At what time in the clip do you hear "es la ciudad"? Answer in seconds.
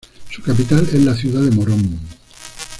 0.91-1.43